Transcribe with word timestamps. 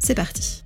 c'est 0.00 0.14
parti 0.14 0.64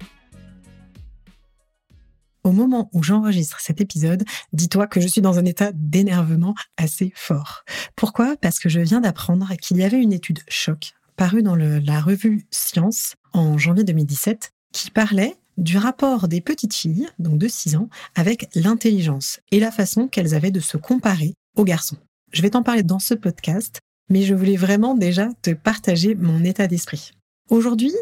au 2.44 2.52
moment 2.52 2.90
où 2.92 3.02
j'enregistre 3.02 3.58
cet 3.60 3.80
épisode, 3.80 4.22
dis-toi 4.52 4.86
que 4.86 5.00
je 5.00 5.08
suis 5.08 5.22
dans 5.22 5.38
un 5.38 5.44
état 5.46 5.72
d'énervement 5.72 6.54
assez 6.76 7.10
fort. 7.16 7.64
Pourquoi? 7.96 8.36
Parce 8.36 8.60
que 8.60 8.68
je 8.68 8.80
viens 8.80 9.00
d'apprendre 9.00 9.50
qu'il 9.60 9.78
y 9.78 9.82
avait 9.82 10.00
une 10.00 10.12
étude 10.12 10.40
choc 10.46 10.92
parue 11.16 11.42
dans 11.42 11.56
la 11.56 12.00
revue 12.00 12.46
Science 12.50 13.14
en 13.32 13.56
janvier 13.56 13.84
2017 13.84 14.52
qui 14.72 14.90
parlait 14.90 15.34
du 15.56 15.78
rapport 15.78 16.28
des 16.28 16.40
petites 16.40 16.74
filles, 16.74 17.08
donc 17.18 17.38
de 17.38 17.48
6 17.48 17.76
ans, 17.76 17.88
avec 18.14 18.48
l'intelligence 18.54 19.40
et 19.52 19.60
la 19.60 19.70
façon 19.70 20.08
qu'elles 20.08 20.34
avaient 20.34 20.50
de 20.50 20.60
se 20.60 20.76
comparer 20.76 21.34
aux 21.56 21.64
garçons. 21.64 21.96
Je 22.32 22.42
vais 22.42 22.50
t'en 22.50 22.64
parler 22.64 22.82
dans 22.82 22.98
ce 22.98 23.14
podcast, 23.14 23.78
mais 24.10 24.22
je 24.22 24.34
voulais 24.34 24.56
vraiment 24.56 24.96
déjà 24.96 25.28
te 25.42 25.50
partager 25.50 26.16
mon 26.16 26.42
état 26.42 26.66
d'esprit. 26.66 27.12
Aujourd'hui, 27.48 27.92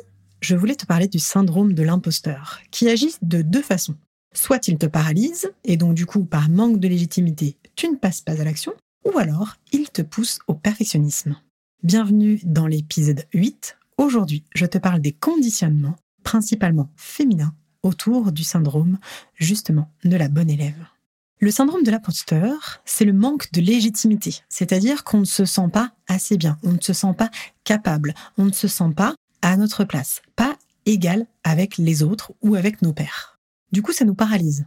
je 0.43 0.57
voulais 0.57 0.75
te 0.75 0.87
parler 0.87 1.07
du 1.07 1.21
syndrome 1.21 1.73
de 1.73 1.85
l'imposteur, 1.85 2.61
qui 2.73 2.89
agit 2.89 3.15
de 3.23 3.43
deux 3.43 3.63
façons. 3.63 3.95
Soit 4.35 4.67
il 4.67 4.77
te 4.77 4.87
paralyse, 4.87 5.53
et 5.65 5.77
donc 5.77 5.95
du 5.95 6.05
coup, 6.05 6.25
par 6.25 6.49
manque 6.49 6.81
de 6.81 6.89
légitimité, 6.89 7.57
tu 7.77 7.89
ne 7.89 7.97
passes 7.97 8.21
pas 8.21 8.41
à 8.41 8.45
l'action, 8.45 8.75
ou 9.07 9.17
alors 9.19 9.55
il 9.71 9.89
te 9.91 10.03
pousse 10.03 10.41
au 10.49 10.55
perfectionnisme. 10.55 11.37
Bienvenue 11.85 12.41
dans 12.43 12.67
l'épisode 12.67 13.25
8. 13.33 13.79
Aujourd'hui, 13.99 14.43
je 14.55 14.67
te 14.67 14.79
parle 14.79 15.01
des 15.01 15.13
conditionnements, 15.13 15.97
principalement 16.25 16.91
féminins, 16.97 17.55
autour 17.85 18.33
du 18.33 18.43
syndrome, 18.43 18.99
justement, 19.37 19.93
de 20.05 20.17
la 20.17 20.29
bonne 20.29 20.51
élève. 20.51 20.87
Le 21.39 21.51
syndrome 21.51 21.85
de 21.85 21.91
l'imposteur, 21.91 22.81
c'est 22.85 23.05
le 23.05 23.13
manque 23.13 23.53
de 23.53 23.61
légitimité, 23.61 24.43
c'est-à-dire 24.49 25.05
qu'on 25.05 25.21
ne 25.21 25.25
se 25.25 25.45
sent 25.45 25.69
pas 25.73 25.93
assez 26.09 26.37
bien, 26.37 26.59
on 26.65 26.73
ne 26.73 26.81
se 26.81 26.93
sent 26.93 27.15
pas 27.17 27.31
capable, 27.65 28.15
on 28.39 28.45
ne 28.45 28.53
se 28.53 28.69
sent 28.69 28.93
pas 28.97 29.15
à 29.43 29.57
notre 29.57 29.85
place, 29.85 30.23
pas 30.37 30.57
égal 30.87 31.27
avec 31.45 31.79
les 31.79 32.03
autres 32.03 32.33
ou 32.43 32.55
avec 32.55 32.83
nos 32.83 32.93
pères. 32.93 33.39
Du 33.73 33.83
coup, 33.83 33.93
ça 33.93 34.05
nous 34.05 34.15
paralyse, 34.15 34.67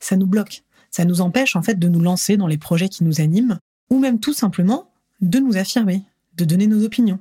ça 0.00 0.16
nous 0.16 0.26
bloque, 0.26 0.64
ça 0.90 1.04
nous 1.04 1.20
empêche 1.20 1.56
en 1.56 1.62
fait 1.62 1.78
de 1.78 1.88
nous 1.88 2.00
lancer 2.00 2.36
dans 2.36 2.46
les 2.46 2.58
projets 2.58 2.88
qui 2.88 3.04
nous 3.04 3.20
animent, 3.20 3.58
ou 3.90 3.98
même 3.98 4.18
tout 4.18 4.32
simplement 4.32 4.90
de 5.20 5.38
nous 5.38 5.56
affirmer, 5.56 6.02
de 6.36 6.44
donner 6.44 6.66
nos 6.66 6.84
opinions, 6.84 7.18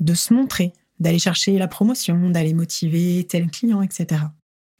de 0.00 0.14
se 0.14 0.34
montrer, 0.34 0.72
d'aller 1.00 1.18
chercher 1.18 1.58
la 1.58 1.68
promotion, 1.68 2.30
d'aller 2.30 2.54
motiver 2.54 3.26
tel 3.28 3.50
client, 3.50 3.82
etc. 3.82 4.22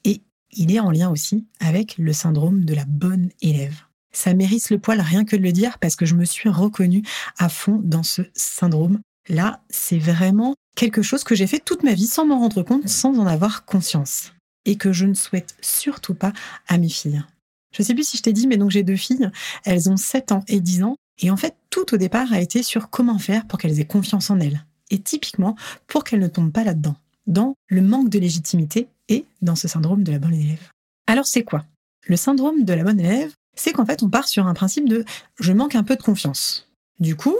Et 0.04 0.22
il 0.52 0.74
est 0.74 0.80
en 0.80 0.90
lien 0.90 1.10
aussi 1.10 1.46
avec 1.60 1.98
le 1.98 2.12
syndrome 2.12 2.64
de 2.64 2.74
la 2.74 2.84
bonne 2.84 3.30
élève. 3.40 3.82
Ça 4.12 4.34
mérite 4.34 4.70
le 4.70 4.78
poil 4.78 5.00
rien 5.00 5.24
que 5.24 5.36
de 5.36 5.42
le 5.42 5.52
dire 5.52 5.78
parce 5.78 5.96
que 5.96 6.04
je 6.04 6.14
me 6.14 6.24
suis 6.24 6.48
reconnue 6.48 7.02
à 7.38 7.48
fond 7.48 7.80
dans 7.82 8.02
ce 8.02 8.22
syndrome. 8.34 9.00
Là, 9.28 9.60
c'est 9.68 9.98
vraiment 9.98 10.54
quelque 10.76 11.02
chose 11.02 11.24
que 11.24 11.34
j'ai 11.34 11.46
fait 11.46 11.60
toute 11.60 11.82
ma 11.82 11.94
vie 11.94 12.06
sans 12.06 12.26
m'en 12.26 12.38
rendre 12.38 12.62
compte, 12.62 12.88
sans 12.88 13.18
en 13.18 13.26
avoir 13.26 13.64
conscience. 13.64 14.32
Et 14.64 14.76
que 14.76 14.92
je 14.92 15.06
ne 15.06 15.14
souhaite 15.14 15.56
surtout 15.60 16.14
pas 16.14 16.32
à 16.68 16.78
mes 16.78 16.88
filles. 16.88 17.22
Je 17.72 17.82
sais 17.82 17.94
plus 17.94 18.06
si 18.06 18.16
je 18.16 18.22
t'ai 18.22 18.32
dit, 18.32 18.46
mais 18.46 18.56
donc 18.56 18.70
j'ai 18.70 18.82
deux 18.82 18.96
filles. 18.96 19.30
Elles 19.64 19.90
ont 19.90 19.96
7 19.96 20.32
ans 20.32 20.44
et 20.46 20.60
10 20.60 20.84
ans. 20.84 20.96
Et 21.20 21.30
en 21.30 21.36
fait, 21.36 21.56
tout 21.70 21.94
au 21.94 21.96
départ 21.96 22.32
a 22.32 22.40
été 22.40 22.62
sur 22.62 22.90
comment 22.90 23.18
faire 23.18 23.46
pour 23.46 23.58
qu'elles 23.58 23.80
aient 23.80 23.86
confiance 23.86 24.30
en 24.30 24.40
elles. 24.40 24.64
Et 24.90 24.98
typiquement, 24.98 25.56
pour 25.86 26.04
qu'elles 26.04 26.20
ne 26.20 26.28
tombent 26.28 26.52
pas 26.52 26.64
là-dedans. 26.64 26.96
Dans 27.26 27.54
le 27.68 27.82
manque 27.82 28.08
de 28.08 28.18
légitimité 28.18 28.88
et 29.08 29.24
dans 29.40 29.56
ce 29.56 29.68
syndrome 29.68 30.02
de 30.02 30.12
la 30.12 30.18
bonne 30.18 30.34
élève. 30.34 30.68
Alors 31.06 31.26
c'est 31.26 31.44
quoi? 31.44 31.64
Le 32.06 32.16
syndrome 32.16 32.64
de 32.64 32.72
la 32.72 32.84
bonne 32.84 33.00
élève, 33.00 33.32
c'est 33.56 33.72
qu'en 33.72 33.86
fait, 33.86 34.02
on 34.02 34.10
part 34.10 34.28
sur 34.28 34.46
un 34.46 34.54
principe 34.54 34.88
de 34.88 35.04
je 35.38 35.52
manque 35.52 35.74
un 35.74 35.84
peu 35.84 35.96
de 35.96 36.02
confiance. 36.02 36.68
Du 36.98 37.16
coup, 37.16 37.36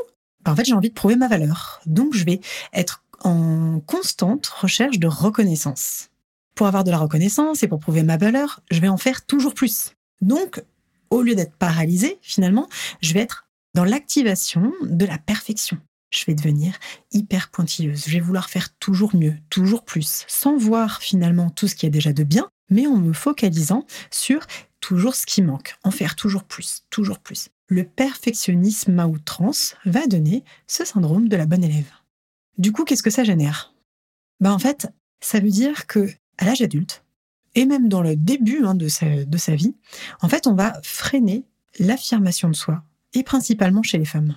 en 0.47 0.57
fait, 0.57 0.65
j'ai 0.65 0.75
envie 0.75 0.89
de 0.89 0.95
prouver 0.95 1.17
ma 1.17 1.29
valeur. 1.29 1.81
Donc, 1.87 2.15
je 2.15 2.25
vais 2.25 2.41
être 2.73 3.03
en 3.25 3.81
constante 3.87 4.47
recherche 4.47 4.99
de 4.99 5.07
reconnaissance. 5.07 6.09
Pour 6.55 6.67
avoir 6.67 6.85
de 6.85 6.91
la 6.91 6.99
reconnaissance 6.99 7.63
et 7.63 7.69
pour 7.69 7.81
prouver 7.81 8.03
ma 8.03 8.17
valeur, 8.17 8.61
je 8.71 8.81
vais 8.81 8.89
en 8.89 8.97
faire 8.97 9.25
toujours 9.25 9.55
plus. 9.55 9.93
Donc, 10.21 10.63
au 11.11 11.23
lieu 11.23 11.35
d'être 11.35 11.57
paralysée, 11.57 12.19
finalement, 12.23 12.69
je 13.01 13.15
vais 13.15 13.21
être 13.21 13.47
dans 13.75 13.85
l'activation 13.85 14.73
de 14.83 15.05
la 15.07 15.19
perfection. 15.19 15.79
Je 16.11 16.25
vais 16.27 16.35
devenir 16.35 16.75
hyper 17.11 17.49
pointilleuse. 17.51 18.05
Je 18.07 18.13
vais 18.13 18.21
vouloir 18.21 18.51
faire 18.51 18.75
toujours 18.77 19.17
mieux, 19.17 19.35
toujours 19.49 19.85
plus, 19.85 20.25
sans 20.29 20.57
voir 20.59 21.01
finalement 21.01 21.49
tout 21.49 21.69
ce 21.69 21.75
qui 21.75 21.87
est 21.87 21.91
déjà 21.91 22.13
de 22.13 22.23
bien, 22.23 22.49
mais 22.69 22.87
en 22.87 22.97
me 22.97 23.15
focalisant 23.15 23.87
sur 24.11 24.41
toujours 24.83 25.15
ce 25.15 25.25
qui 25.25 25.41
manque, 25.41 25.77
en 25.85 25.91
faire 25.91 26.15
toujours 26.17 26.45
plus, 26.45 26.83
toujours 26.91 27.21
plus. 27.21 27.49
Le 27.69 27.85
perfectionnisme 27.85 28.99
à 28.99 29.07
outrance 29.07 29.77
va 29.87 30.07
donner 30.07 30.45
ce 30.67 30.85
syndrome 30.85 31.29
de 31.29 31.37
la 31.37 31.47
bonne 31.47 31.65
élève. 31.65 31.91
Du 32.59 32.73
coup, 32.73 32.85
qu'est-ce 32.85 33.03
que 33.03 33.09
ça 33.09 33.25
génère? 33.25 33.73
Ben, 34.41 34.53
En 34.53 34.59
fait, 34.59 34.89
ça 35.21 35.41
veut 35.41 35.51
dire 35.51 35.87
que 35.87 36.11
à 36.37 36.45
l'âge 36.45 36.61
adulte, 36.61 37.05
et 37.55 37.65
même 37.65 37.89
dans 37.89 38.03
le 38.03 38.17
début 38.17 38.65
hein, 38.65 38.75
de, 38.75 38.89
sa, 38.89 39.55
vie, 39.55 39.75
en 40.21 40.29
fait, 40.29 40.47
on 40.47 40.55
va 40.55 40.79
freiner 40.83 41.45
l'affirmation 41.79 42.49
de 42.51 42.57
soi, 42.57 42.83
et 43.15 43.23
principalement 43.23 43.83
chez 43.83 43.99
les 43.99 44.05
femmes. 44.05 44.37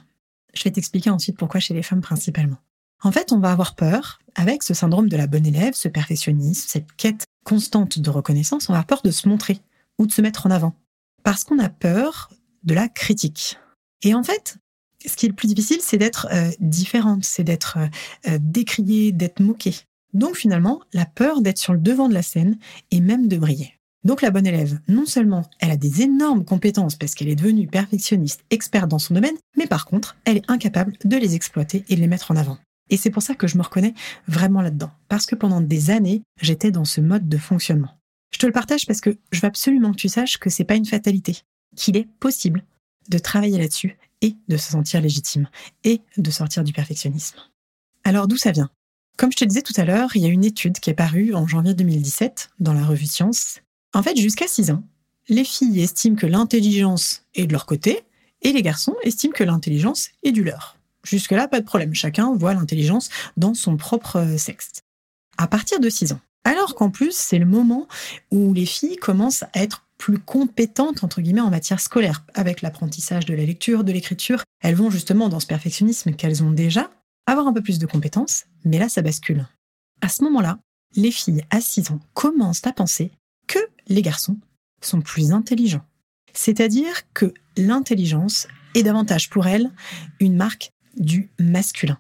Je 0.54 0.64
vais 0.64 0.72
t'expliquer 0.72 1.10
ensuite 1.10 1.38
pourquoi 1.38 1.60
chez 1.60 1.74
les 1.74 1.84
femmes 1.84 2.02
principalement. 2.02 2.58
En 3.02 3.12
fait, 3.12 3.32
on 3.34 3.40
va 3.40 3.52
avoir 3.52 3.76
peur, 3.76 4.20
avec 4.36 4.64
ce 4.64 4.74
syndrome 4.74 5.10
de 5.10 5.18
la 5.18 5.28
bonne 5.28 5.46
élève, 5.46 5.74
ce 5.74 5.88
perfectionnisme, 5.88 6.68
cette 6.68 6.92
quête 6.98 7.26
constante 7.44 8.00
de 8.00 8.10
reconnaissance, 8.10 8.70
on 8.70 8.74
va 8.74 8.80
avoir 8.80 8.88
peur 8.88 9.02
de 9.04 9.12
se 9.12 9.28
montrer 9.28 9.60
ou 10.00 10.06
de 10.06 10.12
se 10.12 10.22
mettre 10.22 10.46
en 10.46 10.52
avant. 10.52 10.76
Parce 11.24 11.44
qu'on 11.44 11.60
a 11.60 11.70
peur 11.70 12.30
de 12.64 12.74
la 12.74 12.88
critique. 12.88 13.58
Et 14.04 14.14
en 14.14 14.24
fait, 14.24 14.58
ce 15.06 15.16
qui 15.16 15.26
est 15.26 15.30
le 15.30 15.36
plus 15.36 15.48
difficile, 15.48 15.80
c'est 15.82 15.98
d'être 15.98 16.28
euh, 16.32 16.52
différente, 16.60 17.24
c'est 17.24 17.44
d'être 17.44 17.78
euh, 17.78 17.88
euh, 18.28 18.38
décriée, 18.42 19.12
d'être 19.12 19.40
moquée. 19.40 19.76
Donc 20.14 20.36
finalement, 20.36 20.82
la 20.94 21.06
peur 21.06 21.42
d'être 21.42 21.58
sur 21.58 21.74
le 21.74 21.80
devant 21.80 22.08
de 22.10 22.14
la 22.14 22.22
scène 22.22 22.58
et 22.92 23.02
même 23.02 23.28
de 23.28 23.38
briller. 23.38 23.74
Donc 24.04 24.22
la 24.22 24.30
bonne 24.30 24.46
élève, 24.46 24.80
non 24.88 25.06
seulement 25.06 25.50
elle 25.60 25.72
a 25.72 25.78
des 25.78 26.04
énormes 26.04 26.46
compétences 26.46 26.96
parce 26.96 27.16
qu'elle 27.16 27.28
est 27.28 27.36
devenue 27.36 27.68
perfectionniste, 27.68 28.46
experte 28.52 28.88
dans 28.88 29.00
son 29.00 29.16
domaine, 29.16 29.36
mais 29.58 29.66
par 29.66 29.86
contre, 29.86 30.16
elle 30.26 30.38
est 30.38 30.50
incapable 30.50 30.94
de 31.04 31.18
les 31.18 31.36
exploiter 31.36 31.84
et 31.90 31.96
de 31.96 32.02
les 32.02 32.08
mettre 32.08 32.32
en 32.32 32.36
avant. 32.36 32.60
Et 32.92 32.98
c'est 32.98 33.10
pour 33.10 33.24
ça 33.24 33.34
que 33.34 33.48
je 33.48 33.58
me 33.58 33.64
reconnais 33.64 33.96
vraiment 34.28 34.62
là-dedans. 34.62 34.92
Parce 35.10 35.26
que 35.26 35.36
pendant 35.36 35.60
des 35.60 35.90
années, 35.90 36.22
j'étais 36.40 36.70
dans 36.70 36.86
ce 36.86 37.02
mode 37.02 37.28
de 37.28 37.38
fonctionnement. 37.38 37.98
Je 38.32 38.40
te 38.40 38.46
le 38.46 38.52
partage 38.52 38.86
parce 38.86 39.02
que 39.02 39.18
je 39.32 39.40
veux 39.40 39.48
absolument 39.48 39.92
que 39.92 39.98
tu 39.98 40.10
saches 40.10 40.38
que 40.38 40.50
c'est 40.50 40.64
pas 40.64 40.76
une 40.76 40.86
fatalité, 40.86 41.38
qu'il 41.76 41.98
est 41.98 42.08
possible 42.20 42.64
de 43.10 43.18
travailler 43.18 43.58
là-dessus 43.58 43.98
et 44.22 44.36
de 44.48 44.58
se 44.58 44.72
sentir 44.72 45.02
légitime 45.02 45.48
et 45.84 46.02
de 46.18 46.32
sortir 46.32 46.64
du 46.64 46.74
perfectionnisme. 46.74 47.38
Alors 48.04 48.28
d'où 48.28 48.38
ça 48.38 48.52
vient? 48.52 48.70
Comme 49.18 49.32
je 49.32 49.38
te 49.38 49.46
disais 49.46 49.62
tout 49.62 49.74
à 49.78 49.86
l'heure, 49.86 50.16
il 50.16 50.24
y 50.24 50.26
a 50.26 50.30
une 50.30 50.44
étude 50.44 50.80
qui 50.80 50.90
est 50.90 50.96
parue 50.96 51.34
en 51.34 51.48
janvier 51.48 51.74
2017 51.74 52.50
dans 52.60 52.74
la 52.74 52.86
revue 52.86 53.06
Science. 53.06 53.62
En 53.94 54.04
fait, 54.04 54.18
jusqu'à 54.18 54.48
6 54.48 54.72
ans, 54.72 54.84
les 55.30 55.46
filles 55.46 55.82
estiment 55.82 56.16
que 56.16 56.26
l'intelligence 56.26 57.24
est 57.34 57.48
de 57.48 57.54
leur 57.54 57.66
côté 57.66 58.04
et 58.42 58.52
les 58.52 58.62
garçons 58.62 58.96
estiment 59.04 59.34
que 59.34 59.44
l'intelligence 59.44 60.10
est 60.24 60.32
du 60.32 60.44
leur. 60.44 60.78
Jusque-là, 61.04 61.48
pas 61.48 61.62
de 61.62 61.66
problème, 61.66 61.94
chacun 61.94 62.36
voit 62.36 62.54
l'intelligence 62.54 63.10
dans 63.38 63.54
son 63.54 63.78
propre 63.78 64.36
sexe. 64.38 64.82
À 65.38 65.48
partir 65.48 65.80
de 65.80 65.90
6 65.90 66.14
ans, 66.14 66.22
alors 66.46 66.76
qu'en 66.76 66.90
plus, 66.90 67.12
c'est 67.12 67.40
le 67.40 67.46
moment 67.46 67.88
où 68.32 68.54
les 68.54 68.66
filles 68.66 68.96
commencent 68.96 69.44
à 69.44 69.50
être 69.56 69.86
plus 69.98 70.20
compétentes, 70.20 71.04
entre 71.04 71.22
guillemets, 71.22 71.42
en 71.42 71.50
matière 71.50 71.80
scolaire, 71.80 72.24
avec 72.34 72.62
l'apprentissage 72.62 73.26
de 73.26 73.34
la 73.34 73.44
lecture, 73.44 73.84
de 73.84 73.92
l'écriture. 73.92 74.44
Elles 74.62 74.76
vont 74.76 74.90
justement 74.90 75.28
dans 75.28 75.40
ce 75.40 75.48
perfectionnisme 75.48 76.14
qu'elles 76.14 76.44
ont 76.44 76.52
déjà, 76.52 76.90
avoir 77.26 77.48
un 77.48 77.54
peu 77.54 77.62
plus 77.62 77.80
de 77.80 77.86
compétences, 77.86 78.46
mais 78.64 78.78
là, 78.78 78.90
ça 78.90 79.02
bascule. 79.02 79.48
À 80.02 80.10
ce 80.10 80.24
moment-là, 80.24 80.60
les 80.96 81.12
filles 81.12 81.44
à 81.50 81.62
6 81.62 81.92
ans 81.92 82.00
commencent 82.14 82.66
à 82.66 82.74
penser 82.74 83.12
que 83.48 83.60
les 83.88 84.02
garçons 84.02 84.38
sont 84.82 85.02
plus 85.02 85.32
intelligents. 85.32 85.86
C'est-à-dire 86.34 87.12
que 87.14 87.34
l'intelligence 87.58 88.48
est 88.76 88.84
davantage 88.84 89.30
pour 89.30 89.48
elles 89.48 89.72
une 90.20 90.36
marque 90.36 90.72
du 90.98 91.30
masculin. 91.40 91.98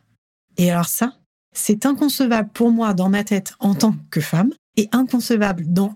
Et 0.57 0.69
alors 0.69 0.87
ça, 0.87 1.17
c'est 1.55 1.85
inconcevable 1.85 2.49
pour 2.53 2.71
moi 2.71 2.93
dans 2.93 3.09
ma 3.09 3.23
tête 3.23 3.55
en 3.59 3.73
tant 3.73 3.95
que 4.11 4.21
femme 4.21 4.53
et 4.77 4.89
inconcevable 4.91 5.65
dans 5.67 5.95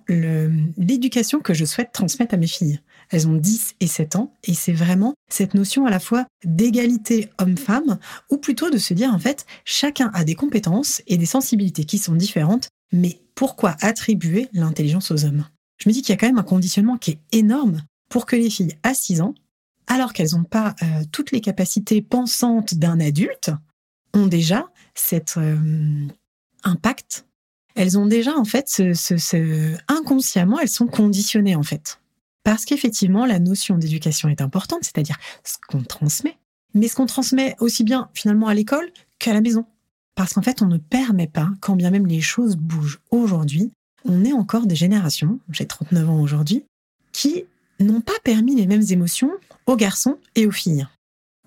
l'éducation 0.77 1.41
que 1.41 1.53
je 1.53 1.65
souhaite 1.65 1.91
transmettre 1.91 2.33
à 2.33 2.38
mes 2.38 2.47
filles. 2.47 2.79
Elles 3.09 3.27
ont 3.27 3.35
10 3.35 3.75
et 3.79 3.88
7 3.88 4.15
ans 4.15 4.33
et 4.44 4.53
c'est 4.53 4.73
vraiment 4.73 5.15
cette 5.29 5.53
notion 5.53 5.85
à 5.85 5.89
la 5.89 6.00
fois 6.00 6.25
d'égalité 6.45 7.29
homme-femme 7.39 8.00
ou 8.29 8.38
plutôt 8.38 8.69
de 8.69 8.77
se 8.77 8.94
dire 8.94 9.13
en 9.13 9.19
fait 9.19 9.45
chacun 9.65 10.11
a 10.13 10.23
des 10.23 10.35
compétences 10.35 11.01
et 11.07 11.17
des 11.17 11.25
sensibilités 11.25 11.83
qui 11.83 11.97
sont 11.97 12.15
différentes 12.15 12.69
mais 12.91 13.21
pourquoi 13.35 13.75
attribuer 13.81 14.47
l'intelligence 14.53 15.11
aux 15.11 15.25
hommes? 15.25 15.45
Je 15.77 15.89
me 15.89 15.94
dis 15.94 16.01
qu'il 16.01 16.13
y 16.13 16.13
a 16.13 16.17
quand 16.17 16.27
même 16.27 16.39
un 16.39 16.44
conditionnement 16.44 16.97
qui 16.97 17.11
est 17.11 17.19
énorme 17.31 17.83
pour 18.09 18.25
que 18.25 18.35
les 18.35 18.50
filles 18.50 18.75
à 18.83 18.94
6 18.94 19.21
ans, 19.21 19.35
alors 19.88 20.13
qu'elles 20.13 20.31
n'ont 20.33 20.44
pas 20.44 20.75
euh, 20.81 21.03
toutes 21.11 21.31
les 21.31 21.41
capacités 21.41 22.01
pensantes 22.01 22.75
d'un 22.75 23.00
adulte, 23.00 23.51
ont 24.13 24.27
déjà 24.27 24.67
cet 24.99 25.37
euh, 25.37 26.07
impact. 26.63 27.25
Elles 27.75 27.97
ont 27.97 28.05
déjà, 28.05 28.35
en 28.35 28.45
fait, 28.45 28.67
ce, 28.67 29.77
inconsciemment, 29.87 30.59
elles 30.59 30.69
sont 30.69 30.87
conditionnées, 30.87 31.55
en 31.55 31.63
fait. 31.63 31.99
Parce 32.43 32.65
qu'effectivement, 32.65 33.25
la 33.25 33.39
notion 33.39 33.77
d'éducation 33.77 34.29
est 34.29 34.41
importante, 34.41 34.83
c'est-à-dire 34.83 35.17
ce 35.43 35.55
qu'on 35.67 35.83
transmet, 35.83 36.37
mais 36.73 36.87
ce 36.87 36.95
qu'on 36.95 37.05
transmet 37.05 37.55
aussi 37.59 37.83
bien 37.83 38.09
finalement 38.13 38.47
à 38.47 38.53
l'école 38.53 38.89
qu'à 39.17 39.33
la 39.33 39.41
maison. 39.41 39.65
Parce 40.15 40.33
qu'en 40.33 40.41
fait, 40.41 40.61
on 40.61 40.67
ne 40.67 40.77
permet 40.77 41.27
pas, 41.27 41.49
quand 41.61 41.75
bien 41.75 41.91
même 41.91 42.07
les 42.07 42.21
choses 42.21 42.55
bougent 42.57 42.99
aujourd'hui, 43.11 43.71
on 44.05 44.25
est 44.25 44.33
encore 44.33 44.65
des 44.65 44.75
générations, 44.75 45.39
j'ai 45.51 45.65
39 45.65 46.09
ans 46.09 46.21
aujourd'hui, 46.21 46.65
qui 47.11 47.45
n'ont 47.79 48.01
pas 48.01 48.19
permis 48.23 48.55
les 48.55 48.67
mêmes 48.67 48.85
émotions 48.89 49.31
aux 49.65 49.75
garçons 49.75 50.17
et 50.35 50.45
aux 50.45 50.51
filles. 50.51 50.87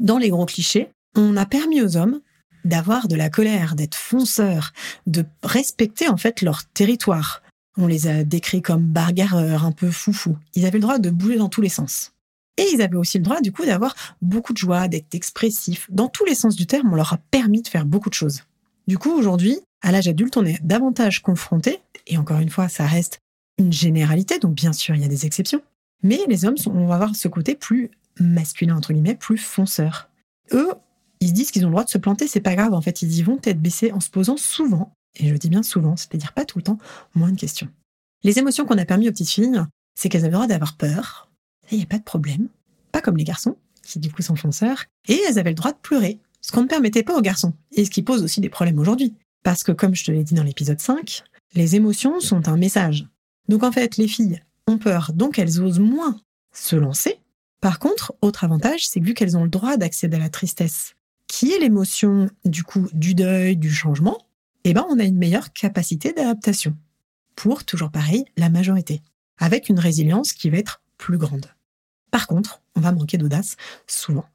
Dans 0.01 0.19
les 0.19 0.31
gros 0.31 0.47
clichés, 0.47 0.89
on 1.17 1.37
a 1.37 1.47
permis 1.47 1.83
aux 1.83 1.97
hommes 1.97 2.21
d'avoir 2.65 3.09
de 3.09 3.17
la 3.17 3.31
colère, 3.31 3.75
d'être 3.75 3.95
fonceurs, 3.95 4.73
de 5.07 5.25
respecter 5.43 6.09
en 6.09 6.17
fait 6.17 6.43
leur 6.43 6.65
territoire. 6.65 7.43
On 7.77 7.87
les 7.87 8.07
a 8.07 8.25
décrits 8.25 8.63
comme 8.63 8.85
bargareurs, 8.85 9.65
un 9.65 9.73
peu 9.73 9.91
foufou. 9.91 10.37
Ils 10.55 10.67
avaient 10.67 10.79
le 10.79 10.83
droit 10.83 10.99
de 10.99 11.11
bouger 11.11 11.37
dans 11.37 11.49
tous 11.49 11.63
les 11.63 11.69
sens. 11.69 12.13
Et 12.59 12.67
ils 12.75 12.83
avaient 12.83 12.97
aussi 12.97 13.19
le 13.19 13.25
droit, 13.25 13.41
du 13.41 13.51
coup, 13.51 13.65
d'avoir 13.65 13.95
beaucoup 14.21 14.53
de 14.53 14.59
joie, 14.59 14.89
d'être 14.89 15.15
expressifs. 15.15 15.87
Dans 15.91 16.09
tous 16.09 16.27
les 16.27 16.35
sens 16.35 16.55
du 16.55 16.67
terme, 16.67 16.93
on 16.93 16.97
leur 16.97 17.15
a 17.15 17.19
permis 17.31 17.63
de 17.63 17.69
faire 17.69 17.87
beaucoup 17.87 18.11
de 18.11 18.15
choses. 18.15 18.43
Du 18.87 18.99
coup, 18.99 19.11
aujourd'hui, 19.11 19.59
à 19.81 19.91
l'âge 19.91 20.09
adulte, 20.09 20.37
on 20.37 20.45
est 20.45 20.63
davantage 20.63 21.23
confronté, 21.23 21.81
et 22.07 22.19
encore 22.19 22.41
une 22.41 22.51
fois, 22.51 22.69
ça 22.69 22.87
reste 22.87 23.21
une 23.59 23.73
généralité, 23.73 24.39
donc 24.39 24.55
bien 24.55 24.73
sûr, 24.73 24.95
il 24.95 25.03
y 25.03 25.05
a 25.05 25.09
des 25.09 25.25
exceptions, 25.25 25.63
mais 26.03 26.21
les 26.29 26.45
hommes, 26.45 26.57
on 26.67 26.87
va 26.87 26.97
avoir 26.97 27.17
ce 27.17 27.29
côté 27.29 27.55
plus 27.55 27.91
masculin, 28.19 28.77
entre 28.77 28.93
guillemets, 28.93 29.15
plus 29.15 29.39
fonceur. 29.39 30.09
Eux, 30.53 30.73
ils 31.23 31.29
se 31.29 31.33
disent 31.33 31.53
qu'ils 31.53 31.65
ont 31.65 31.69
le 31.69 31.75
droit 31.75 31.85
de 31.85 31.91
se 31.91 31.99
planter, 31.99 32.27
c'est 32.27 32.41
pas 32.41 32.57
grave, 32.57 32.75
en 32.75 32.81
fait, 32.81 33.01
ils 33.01 33.19
y 33.19 33.23
vont 33.23 33.37
tête 33.37 33.61
baissée 33.61 33.93
en 33.93 34.01
se 34.01 34.11
posant 34.11 34.37
souvent, 34.37 34.93
et 35.21 35.29
je 35.29 35.35
dis 35.37 35.49
bien 35.49 35.63
souvent, 35.63 35.97
c'est-à-dire 35.97 36.33
pas 36.33 36.45
tout 36.45 36.59
le 36.59 36.65
temps, 36.65 36.79
moins 37.15 37.31
de 37.31 37.39
questions. 37.39 37.69
Les 38.25 38.41
émotions 38.41 38.67
qu'on 38.67 38.77
a 38.77 38.85
permis 38.85 39.09
aux 39.09 39.13
petites 39.13 39.31
filles, 39.31 39.63
c'est 39.95 40.09
qu'elles 40.09 40.23
avaient 40.23 40.31
le 40.31 40.35
droit 40.35 40.47
d'avoir 40.49 40.77
peur, 40.77 41.31
il 41.71 41.79
n'y 41.79 41.85
a 41.85 41.87
pas 41.87 41.99
de 41.99 42.03
problème, 42.03 42.49
pas 42.91 43.01
comme 43.01 43.17
les 43.17 43.25
garçons, 43.25 43.57
qui 43.85 44.01
du 44.01 44.11
coup 44.11 44.23
sont 44.23 44.35
fonceurs, 44.35 44.85
et 45.07 45.21
elles 45.29 45.39
avaient 45.39 45.51
le 45.51 45.55
droit 45.55 45.71
de 45.71 45.79
pleurer, 45.79 46.19
ce 46.41 46.51
qu'on 46.51 46.63
ne 46.63 46.69
permettait 46.69 47.05
pas 47.05 47.17
aux 47.17 47.23
garçons, 47.23 47.55
et 47.71 47.85
ce 47.85 47.91
qui 47.91 48.03
pose 48.03 48.25
aussi 48.25 48.41
des 48.41 48.49
problèmes 48.49 48.81
aujourd'hui. 48.81 49.15
Parce 49.45 49.63
que 49.63 49.71
comme 49.71 49.95
je 49.95 50.05
te 50.05 50.11
l'ai 50.11 50.25
dit 50.25 50.35
dans 50.35 50.43
l'épisode 50.43 50.81
5, 50.81 51.23
les 51.55 51.77
émotions 51.77 52.19
sont 52.19 52.49
un 52.49 52.57
message. 52.57 53.07
Donc 53.49 53.63
en 53.63 53.71
fait, 53.71 53.97
les 53.97 54.09
filles 54.09 54.43
ont 54.67 54.79
peur, 54.79 55.13
donc 55.15 55.39
elles 55.39 55.61
osent 55.61 55.79
moins 55.79 56.21
se 56.53 56.75
lancer. 56.75 57.21
Par 57.61 57.79
contre, 57.79 58.13
autre 58.23 58.43
avantage, 58.43 58.89
c'est 58.89 58.99
que 58.99 59.05
vu 59.05 59.15
qu'elles 59.15 59.37
ont 59.37 59.45
le 59.45 59.51
droit 59.51 59.77
d'accéder 59.77 60.17
à 60.17 60.21
la 60.21 60.29
tristesse, 60.29 60.95
qui 61.33 61.51
est 61.51 61.59
l'émotion 61.59 62.29
du 62.45 62.63
coup 62.63 62.91
du 62.93 63.15
deuil, 63.15 63.57
du 63.57 63.71
changement, 63.73 64.19
eh 64.65 64.75
ben 64.75 64.85
on 64.91 64.99
a 64.99 65.05
une 65.05 65.17
meilleure 65.17 65.55
capacité 65.55 66.13
d'adaptation. 66.13 66.77
Pour, 67.37 67.65
toujours 67.65 67.91
pareil, 67.91 68.27
la 68.37 68.51
majorité. 68.51 69.01
Avec 69.39 69.71
une 69.71 69.79
résilience 69.79 70.35
qui 70.35 70.51
va 70.51 70.59
être 70.59 70.83
plus 70.99 71.17
grande. 71.17 71.47
Par 72.11 72.27
contre, 72.27 72.61
on 72.77 72.83
va 72.83 72.93
manquer 72.93 73.17
d'audace 73.17 73.57
souvent. 73.87 74.27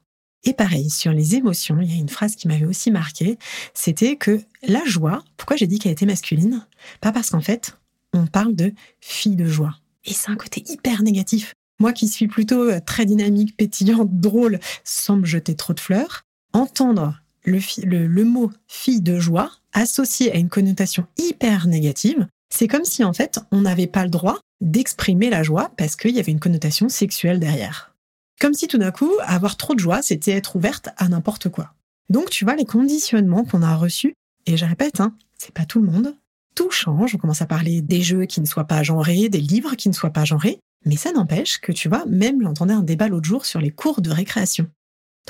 Et 0.42 0.54
pareil, 0.54 0.90
sur 0.90 1.12
les 1.12 1.36
émotions, 1.36 1.80
il 1.80 1.88
y 1.88 1.96
a 1.96 2.00
une 2.00 2.08
phrase 2.08 2.34
qui 2.34 2.48
m'avait 2.48 2.66
aussi 2.66 2.90
marqué, 2.90 3.38
c'était 3.74 4.16
que 4.16 4.40
la 4.66 4.84
joie, 4.84 5.22
pourquoi 5.36 5.56
j'ai 5.56 5.68
dit 5.68 5.78
qu'elle 5.78 5.92
était 5.92 6.04
masculine? 6.04 6.66
Pas 7.00 7.12
parce 7.12 7.30
qu'en 7.30 7.40
fait, 7.40 7.78
on 8.12 8.26
parle 8.26 8.56
de 8.56 8.72
fille 9.00 9.36
de 9.36 9.46
joie. 9.46 9.76
Et 10.04 10.12
c'est 10.12 10.32
un 10.32 10.36
côté 10.36 10.64
hyper 10.66 11.04
négatif. 11.04 11.54
Moi 11.78 11.92
qui 11.92 12.08
suis 12.08 12.26
plutôt 12.26 12.68
euh, 12.68 12.80
très 12.84 13.06
dynamique, 13.06 13.56
pétillante, 13.56 14.18
drôle, 14.18 14.58
sans 14.82 15.16
me 15.16 15.26
jeter 15.26 15.54
trop 15.54 15.74
de 15.74 15.80
fleurs, 15.80 16.24
entendre 16.52 17.20
le, 17.44 18.24
mot 18.24 18.50
fille 18.66 19.00
de 19.00 19.18
joie 19.18 19.50
associé 19.72 20.32
à 20.32 20.36
une 20.36 20.48
connotation 20.48 21.06
hyper 21.16 21.66
négative, 21.66 22.26
c'est 22.50 22.68
comme 22.68 22.84
si 22.84 23.04
en 23.04 23.12
fait 23.12 23.40
on 23.52 23.62
n'avait 23.62 23.86
pas 23.86 24.04
le 24.04 24.10
droit 24.10 24.40
d'exprimer 24.60 25.30
la 25.30 25.42
joie 25.42 25.70
parce 25.76 25.96
qu'il 25.96 26.14
y 26.14 26.20
avait 26.20 26.32
une 26.32 26.40
connotation 26.40 26.88
sexuelle 26.88 27.40
derrière. 27.40 27.94
Comme 28.40 28.54
si 28.54 28.68
tout 28.68 28.78
d'un 28.78 28.92
coup, 28.92 29.12
avoir 29.24 29.56
trop 29.56 29.74
de 29.74 29.80
joie, 29.80 30.02
c'était 30.02 30.32
être 30.32 30.56
ouverte 30.56 30.90
à 30.96 31.08
n'importe 31.08 31.48
quoi. 31.48 31.74
Donc, 32.08 32.30
tu 32.30 32.44
vois, 32.44 32.54
les 32.54 32.64
conditionnements 32.64 33.44
qu'on 33.44 33.62
a 33.62 33.74
reçus, 33.76 34.14
et 34.46 34.56
je 34.56 34.64
répète, 34.64 35.00
hein, 35.00 35.14
c'est 35.36 35.52
pas 35.52 35.64
tout 35.64 35.80
le 35.80 35.90
monde, 35.90 36.14
tout 36.54 36.70
change. 36.70 37.14
On 37.14 37.18
commence 37.18 37.42
à 37.42 37.46
parler 37.46 37.82
des 37.82 38.00
jeux 38.00 38.24
qui 38.26 38.40
ne 38.40 38.46
soient 38.46 38.64
pas 38.64 38.82
genrés, 38.82 39.28
des 39.28 39.40
livres 39.40 39.74
qui 39.74 39.88
ne 39.88 39.94
soient 39.94 40.10
pas 40.10 40.24
genrés, 40.24 40.60
mais 40.86 40.96
ça 40.96 41.12
n'empêche 41.12 41.60
que, 41.60 41.72
tu 41.72 41.88
vois, 41.88 42.04
même 42.06 42.40
j'entendais 42.42 42.74
un 42.74 42.82
débat 42.82 43.08
l'autre 43.08 43.28
jour 43.28 43.44
sur 43.44 43.60
les 43.60 43.70
cours 43.70 44.00
de 44.00 44.10
récréation. 44.10 44.68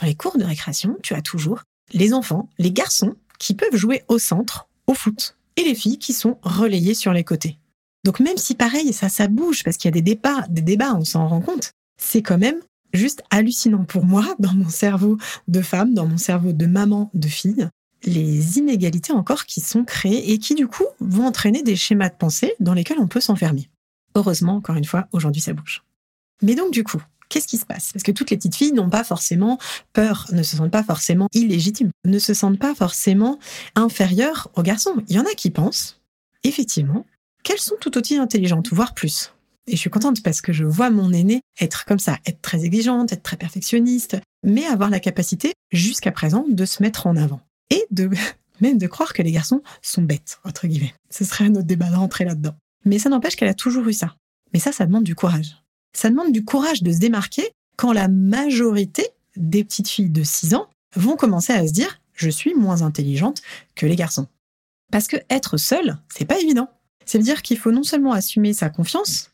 Dans 0.00 0.06
les 0.06 0.14
cours 0.14 0.38
de 0.38 0.44
récréation, 0.44 0.96
tu 1.02 1.14
as 1.14 1.22
toujours 1.22 1.62
les 1.92 2.12
enfants, 2.12 2.48
les 2.58 2.70
garçons, 2.70 3.16
qui 3.38 3.54
peuvent 3.54 3.74
jouer 3.74 4.04
au 4.08 4.18
centre, 4.18 4.68
au 4.86 4.94
foot, 4.94 5.36
et 5.56 5.62
les 5.62 5.74
filles 5.74 5.98
qui 5.98 6.12
sont 6.12 6.38
relayées 6.42 6.94
sur 6.94 7.12
les 7.12 7.24
côtés. 7.24 7.58
Donc 8.04 8.20
même 8.20 8.36
si 8.36 8.54
pareil, 8.54 8.92
ça, 8.92 9.08
ça 9.08 9.26
bouge, 9.26 9.64
parce 9.64 9.76
qu'il 9.76 9.88
y 9.88 9.92
a 9.92 10.00
des 10.00 10.02
débats, 10.02 10.46
des 10.48 10.62
débats, 10.62 10.94
on 10.94 11.04
s'en 11.04 11.26
rend 11.26 11.40
compte, 11.40 11.72
c'est 12.00 12.22
quand 12.22 12.38
même 12.38 12.60
juste 12.92 13.22
hallucinant 13.30 13.84
pour 13.84 14.04
moi, 14.04 14.36
dans 14.38 14.54
mon 14.54 14.68
cerveau 14.68 15.18
de 15.48 15.60
femme, 15.62 15.94
dans 15.94 16.06
mon 16.06 16.16
cerveau 16.16 16.52
de 16.52 16.66
maman, 16.66 17.10
de 17.14 17.28
fille, 17.28 17.68
les 18.04 18.58
inégalités 18.58 19.12
encore 19.12 19.46
qui 19.46 19.60
sont 19.60 19.84
créées 19.84 20.30
et 20.30 20.38
qui 20.38 20.54
du 20.54 20.68
coup 20.68 20.86
vont 21.00 21.26
entraîner 21.26 21.62
des 21.64 21.74
schémas 21.74 22.08
de 22.08 22.14
pensée 22.14 22.54
dans 22.60 22.74
lesquels 22.74 23.00
on 23.00 23.08
peut 23.08 23.20
s'enfermer. 23.20 23.68
Heureusement, 24.14 24.54
encore 24.54 24.76
une 24.76 24.84
fois, 24.84 25.08
aujourd'hui 25.10 25.42
ça 25.42 25.52
bouge. 25.52 25.82
Mais 26.42 26.54
donc 26.54 26.72
du 26.72 26.84
coup, 26.84 27.02
qu'est-ce 27.28 27.46
qui 27.46 27.58
se 27.58 27.66
passe? 27.66 27.92
Parce 27.92 28.02
que 28.02 28.12
toutes 28.12 28.30
les 28.30 28.36
petites 28.36 28.54
filles 28.54 28.72
n'ont 28.72 28.90
pas 28.90 29.04
forcément 29.04 29.58
peur, 29.92 30.26
ne 30.32 30.42
se 30.42 30.56
sentent 30.56 30.70
pas 30.70 30.82
forcément 30.82 31.28
illégitimes, 31.32 31.90
ne 32.04 32.18
se 32.18 32.34
sentent 32.34 32.58
pas 32.58 32.74
forcément 32.74 33.38
inférieures 33.74 34.48
aux 34.54 34.62
garçons. 34.62 34.94
Il 35.08 35.16
y 35.16 35.18
en 35.18 35.24
a 35.24 35.34
qui 35.34 35.50
pensent, 35.50 36.00
effectivement, 36.44 37.06
qu'elles 37.42 37.58
sont 37.58 37.76
tout 37.80 37.96
aussi 37.98 38.16
intelligentes, 38.16 38.72
voire 38.72 38.94
plus. 38.94 39.32
Et 39.66 39.72
je 39.72 39.76
suis 39.76 39.90
contente 39.90 40.22
parce 40.22 40.40
que 40.40 40.52
je 40.52 40.64
vois 40.64 40.90
mon 40.90 41.12
aîné 41.12 41.42
être 41.60 41.84
comme 41.84 41.98
ça, 41.98 42.18
être 42.26 42.40
très 42.40 42.64
exigeante, 42.64 43.12
être 43.12 43.22
très 43.22 43.36
perfectionniste, 43.36 44.16
mais 44.42 44.64
avoir 44.64 44.88
la 44.88 45.00
capacité, 45.00 45.52
jusqu'à 45.70 46.10
présent, 46.10 46.46
de 46.48 46.64
se 46.64 46.82
mettre 46.82 47.06
en 47.06 47.16
avant. 47.16 47.40
Et 47.70 47.84
de 47.90 48.10
même 48.60 48.78
de 48.78 48.86
croire 48.86 49.12
que 49.12 49.22
les 49.22 49.32
garçons 49.32 49.62
sont 49.82 50.02
bêtes, 50.02 50.40
entre 50.44 50.66
guillemets. 50.66 50.94
Ce 51.10 51.24
serait 51.24 51.44
un 51.44 51.54
autre 51.54 51.66
débat 51.66 51.90
d'entrer 51.90 52.24
là-dedans. 52.24 52.54
Mais 52.84 52.98
ça 52.98 53.10
n'empêche 53.10 53.36
qu'elle 53.36 53.48
a 53.48 53.54
toujours 53.54 53.86
eu 53.88 53.92
ça. 53.92 54.16
Mais 54.52 54.58
ça, 54.58 54.72
ça 54.72 54.86
demande 54.86 55.04
du 55.04 55.14
courage. 55.14 55.57
Ça 55.92 56.10
demande 56.10 56.32
du 56.32 56.44
courage 56.44 56.82
de 56.82 56.92
se 56.92 56.98
démarquer 56.98 57.50
quand 57.76 57.92
la 57.92 58.08
majorité 58.08 59.06
des 59.36 59.64
petites 59.64 59.88
filles 59.88 60.10
de 60.10 60.22
6 60.22 60.54
ans 60.54 60.68
vont 60.96 61.16
commencer 61.16 61.52
à 61.52 61.66
se 61.66 61.72
dire 61.72 62.00
je 62.14 62.30
suis 62.30 62.54
moins 62.54 62.82
intelligente 62.82 63.42
que 63.76 63.86
les 63.86 63.96
garçons. 63.96 64.26
Parce 64.90 65.06
que 65.06 65.16
être 65.30 65.56
seule, 65.56 65.98
c'est 66.08 66.24
pas 66.24 66.40
évident. 66.40 66.68
Ça 67.04 67.18
veut 67.18 67.24
dire 67.24 67.42
qu'il 67.42 67.58
faut 67.58 67.72
non 67.72 67.84
seulement 67.84 68.12
assumer 68.12 68.52
sa 68.52 68.70
confiance, 68.70 69.30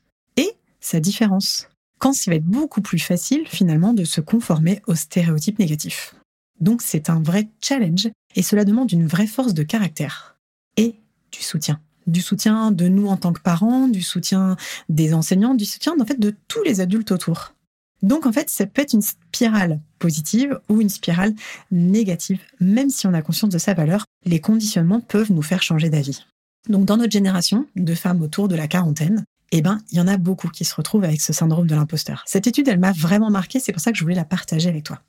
sa 0.84 1.00
différence. 1.00 1.68
Quand 1.99 2.26
il 2.26 2.30
va 2.30 2.37
être 2.37 2.44
beaucoup 2.44 2.82
plus 2.82 2.99
facile 2.99 3.49
finalement 3.49 3.94
de 3.94 4.04
se 4.04 4.20
conformer 4.20 4.82
aux 4.87 4.94
stéréotypes 4.94 5.58
négatifs. 5.58 6.14
Donc 6.61 6.82
c'est 6.82 7.08
un 7.08 7.23
vrai 7.23 7.49
challenge 7.62 8.08
et 8.37 8.42
cela 8.42 8.64
demande 8.64 8.92
une 8.92 9.06
vraie 9.06 9.26
force 9.26 9.54
de 9.54 9.62
caractère 9.62 10.37
et 10.76 10.94
du 11.32 11.42
soutien. 11.42 11.80
Du 12.06 12.20
soutien 12.20 12.70
de 12.70 12.88
nous 12.88 13.08
en 13.08 13.16
tant 13.16 13.32
que 13.32 13.40
parents, 13.40 13.88
du 13.88 14.02
soutien 14.02 14.56
des 14.88 15.14
enseignants, 15.14 15.54
du 15.54 15.64
soutien 15.64 15.94
de 15.96 16.34
tous 16.49 16.62
les 16.62 16.80
adultes 16.80 17.12
autour. 17.12 17.54
Donc 18.02 18.26
en 18.26 18.32
fait, 18.32 18.50
ça 18.50 18.66
peut 18.66 18.82
être 18.82 18.92
une 18.92 19.02
spirale 19.02 19.80
positive 19.99 20.61
ou 20.68 20.82
une 20.82 20.90
spirale 20.90 21.34
négative. 21.70 22.40
Même 22.61 22.90
si 22.90 23.06
on 23.06 23.14
a 23.14 23.23
conscience 23.23 23.50
de 23.50 23.58
sa 23.58 23.73
valeur, 23.73 24.04
les 24.26 24.40
conditionnements 24.40 25.00
peuvent 25.00 25.32
nous 25.32 25.42
faire 25.42 25.62
changer 25.62 25.88
d'avis. 25.88 26.26
Donc 26.68 26.84
dans 26.84 26.99
notre 26.99 27.12
génération 27.12 27.66
de 27.76 27.94
femmes 27.94 28.23
autour 28.23 28.49
de 28.49 28.56
la 28.56 28.68
quarantaine, 28.68 29.25
eh 29.52 29.62
ben, 29.62 29.80
il 29.90 29.99
y 29.99 30.00
en 30.00 30.08
a 30.08 30.16
beaucoup 30.16 30.49
qui 30.49 30.64
se 30.64 30.75
retrouvent 30.75 31.04
avec 31.04 31.20
ce 31.20 31.32
syndrome 31.32 31.66
de 31.66 31.75
l'imposteur. 31.75 32.23
Cette 32.26 32.46
étude, 32.46 32.68
elle 32.68 32.78
m'a 32.78 32.92
vraiment 32.92 33.30
marqué, 33.30 33.61
c'est 33.61 33.73
pour 33.73 33.80
ça 33.80 33.92
que 33.92 33.96
je 33.96 34.02
voulais 34.02 34.14
la 34.14 34.25
partager 34.25 34.68
avec 34.68 34.84
toi. 34.84 35.00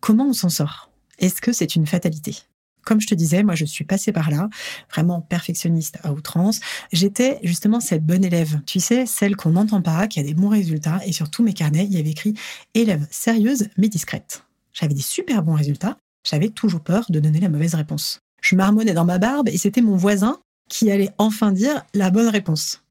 Comment 0.00 0.26
on 0.26 0.32
s'en 0.32 0.48
sort? 0.48 0.90
Est-ce 1.18 1.40
que 1.40 1.52
c'est 1.52 1.76
une 1.76 1.86
fatalité? 1.86 2.38
Comme 2.84 3.00
je 3.00 3.06
te 3.06 3.14
disais, 3.14 3.42
moi 3.42 3.54
je 3.54 3.64
suis 3.64 3.84
passée 3.84 4.12
par 4.12 4.30
là, 4.30 4.48
vraiment 4.90 5.20
perfectionniste 5.20 5.98
à 6.02 6.12
outrance. 6.12 6.60
J'étais 6.92 7.38
justement 7.42 7.80
cette 7.80 8.04
bonne 8.04 8.24
élève, 8.24 8.60
tu 8.66 8.80
sais, 8.80 9.06
celle 9.06 9.36
qu'on 9.36 9.50
n'entend 9.50 9.82
pas, 9.82 10.06
qui 10.08 10.20
a 10.20 10.22
des 10.22 10.34
bons 10.34 10.48
résultats, 10.48 11.00
et 11.06 11.12
sur 11.12 11.30
tous 11.30 11.42
mes 11.42 11.52
carnets, 11.52 11.84
il 11.84 11.92
y 11.92 11.98
avait 11.98 12.10
écrit 12.10 12.34
élève 12.74 13.06
sérieuse 13.10 13.68
mais 13.76 13.88
discrète. 13.88 14.44
J'avais 14.72 14.94
des 14.94 15.02
super 15.02 15.42
bons 15.42 15.54
résultats, 15.54 15.96
j'avais 16.28 16.48
toujours 16.48 16.80
peur 16.80 17.06
de 17.08 17.20
donner 17.20 17.40
la 17.40 17.48
mauvaise 17.48 17.74
réponse. 17.74 18.20
Je 18.40 18.56
marmonnais 18.56 18.94
dans 18.94 19.04
ma 19.04 19.18
barbe 19.18 19.48
et 19.48 19.58
c'était 19.58 19.82
mon 19.82 19.96
voisin 19.96 20.38
qui 20.68 20.90
allait 20.90 21.10
enfin 21.18 21.52
dire 21.52 21.84
la 21.94 22.10
bonne 22.10 22.28
réponse. 22.28 22.82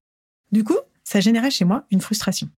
Du 0.51 0.63
coup, 0.63 0.77
ça 1.03 1.19
générait 1.21 1.51
chez 1.51 1.65
moi 1.65 1.85
une 1.91 2.01
frustration. 2.01 2.49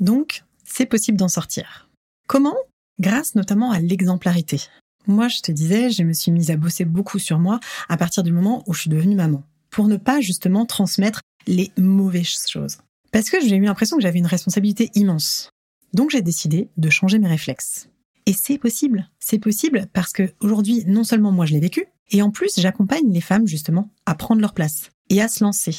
Donc, 0.00 0.44
c'est 0.64 0.86
possible 0.86 1.16
d'en 1.16 1.28
sortir. 1.28 1.88
Comment? 2.26 2.56
Grâce 3.00 3.34
notamment 3.34 3.70
à 3.70 3.80
l'exemplarité. 3.80 4.60
Moi, 5.06 5.28
je 5.28 5.40
te 5.40 5.52
disais, 5.52 5.90
je 5.90 6.02
me 6.02 6.12
suis 6.12 6.30
mise 6.30 6.50
à 6.50 6.56
bosser 6.56 6.84
beaucoup 6.84 7.18
sur 7.18 7.38
moi 7.38 7.60
à 7.88 7.96
partir 7.96 8.22
du 8.22 8.32
moment 8.32 8.62
où 8.66 8.74
je 8.74 8.82
suis 8.82 8.90
devenue 8.90 9.16
maman, 9.16 9.42
pour 9.70 9.88
ne 9.88 9.96
pas 9.96 10.20
justement 10.20 10.64
transmettre 10.64 11.20
les 11.46 11.72
mauvaises 11.76 12.46
choses. 12.48 12.78
Parce 13.12 13.30
que 13.30 13.40
j'ai 13.40 13.56
eu 13.56 13.62
l'impression 13.62 13.96
que 13.96 14.02
j'avais 14.02 14.18
une 14.18 14.26
responsabilité 14.26 14.90
immense. 14.94 15.50
Donc 15.92 16.10
j'ai 16.10 16.22
décidé 16.22 16.68
de 16.76 16.90
changer 16.90 17.18
mes 17.18 17.28
réflexes. 17.28 17.88
Et 18.26 18.32
c'est 18.32 18.58
possible. 18.58 19.08
C'est 19.20 19.38
possible 19.38 19.86
parce 19.92 20.12
que 20.12 20.32
aujourd'hui, 20.40 20.84
non 20.86 21.04
seulement 21.04 21.30
moi 21.30 21.46
je 21.46 21.52
l'ai 21.52 21.60
vécu, 21.60 21.86
et 22.10 22.22
en 22.22 22.30
plus 22.30 22.58
j'accompagne 22.58 23.12
les 23.12 23.20
femmes 23.20 23.46
justement 23.46 23.90
à 24.06 24.14
prendre 24.14 24.40
leur 24.40 24.54
place 24.54 24.90
et 25.10 25.20
à 25.20 25.28
se 25.28 25.44
lancer 25.44 25.76